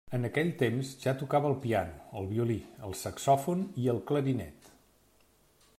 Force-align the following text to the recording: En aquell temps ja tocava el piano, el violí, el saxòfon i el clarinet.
En 0.17 0.23
aquell 0.27 0.47
temps 0.61 0.93
ja 1.03 1.13
tocava 1.19 1.51
el 1.51 1.57
piano, 1.65 1.99
el 2.21 2.31
violí, 2.31 2.57
el 2.89 2.97
saxòfon 3.03 3.63
i 3.83 3.87
el 3.95 4.01
clarinet. 4.13 4.73